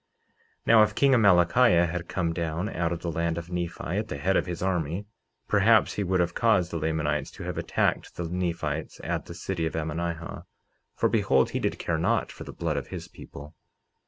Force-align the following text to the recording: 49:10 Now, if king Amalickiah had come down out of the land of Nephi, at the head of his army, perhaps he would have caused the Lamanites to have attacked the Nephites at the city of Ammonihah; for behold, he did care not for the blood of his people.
49:10 0.65 0.65
Now, 0.65 0.81
if 0.81 0.95
king 0.95 1.11
Amalickiah 1.11 1.87
had 1.87 2.07
come 2.07 2.33
down 2.33 2.69
out 2.69 2.91
of 2.91 3.01
the 3.03 3.11
land 3.11 3.37
of 3.37 3.51
Nephi, 3.51 3.83
at 3.83 4.07
the 4.07 4.17
head 4.17 4.35
of 4.35 4.47
his 4.47 4.63
army, 4.63 5.05
perhaps 5.47 5.93
he 5.93 6.03
would 6.03 6.19
have 6.19 6.33
caused 6.33 6.71
the 6.71 6.79
Lamanites 6.79 7.29
to 7.29 7.43
have 7.43 7.59
attacked 7.59 8.15
the 8.15 8.27
Nephites 8.27 8.99
at 9.03 9.25
the 9.27 9.35
city 9.35 9.67
of 9.67 9.73
Ammonihah; 9.75 10.45
for 10.95 11.07
behold, 11.07 11.51
he 11.51 11.59
did 11.59 11.77
care 11.77 11.99
not 11.99 12.31
for 12.31 12.45
the 12.45 12.51
blood 12.51 12.77
of 12.77 12.87
his 12.87 13.07
people. 13.07 13.53